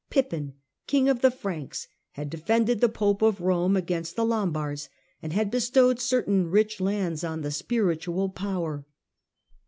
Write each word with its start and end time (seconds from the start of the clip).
Pippin, 0.09 0.55
King 0.87 1.09
of 1.09 1.21
the 1.21 1.29
Franks, 1.29 1.87
had 2.13 2.31
defended 2.31 2.81
the 2.81 2.89
Pope 2.89 3.21
of 3.21 3.39
Rome 3.39 3.77
against 3.77 4.15
the 4.15 4.25
Lombards 4.25 4.89
and 5.21 5.31
had 5.31 5.51
bestowed 5.51 5.99
certain 5.99 6.49
rich 6.49 6.79
lands 6.81 7.23
on 7.23 7.41
the 7.41 7.51
spiritual 7.51 8.27
power. 8.29 8.83